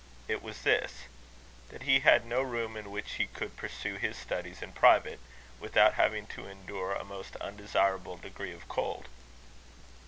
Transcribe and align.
It 0.27 0.41
was 0.41 0.63
this; 0.63 1.03
that 1.69 1.83
he 1.83 1.99
had 1.99 2.25
no 2.25 2.41
room 2.41 2.75
in 2.75 2.89
which 2.89 3.11
he 3.19 3.27
could 3.27 3.55
pursue 3.55 3.97
his 3.97 4.17
studies 4.17 4.63
in 4.63 4.71
private, 4.71 5.19
without 5.59 5.93
having 5.93 6.25
to 6.33 6.47
endure 6.47 6.93
a 6.95 7.03
most 7.03 7.35
undesirable 7.35 8.17
degree 8.17 8.51
of 8.51 8.67
cold. 8.67 9.07